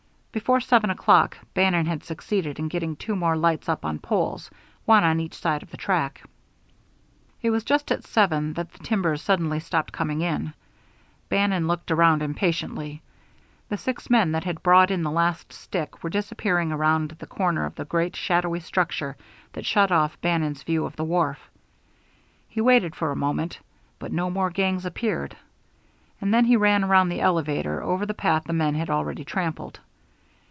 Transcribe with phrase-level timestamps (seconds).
[0.33, 4.49] Before seven o'clock Bannon had succeeded in getting two more lights up on poles,
[4.85, 6.23] one on each side of the track.
[7.41, 10.53] It was just at seven that the timbers suddenly stopped coming in.
[11.27, 13.01] Bannon looked around impatiently.
[13.67, 17.65] The six men that had brought in the last stick were disappearing around the corner
[17.65, 19.17] of the great, shadowy structure
[19.51, 21.39] that shut off Bannon's view of the wharf.
[22.47, 23.59] He waited for a moment,
[23.99, 25.35] but no more gangs appeared,
[26.21, 29.77] and then he ran around the elevator over the path the men had already trampled.